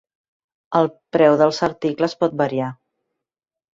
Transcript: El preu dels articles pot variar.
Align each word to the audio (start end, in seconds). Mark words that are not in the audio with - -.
El 0.79 0.89
preu 1.15 1.37
dels 1.41 1.59
articles 1.67 2.17
pot 2.25 2.37
variar. 2.43 2.71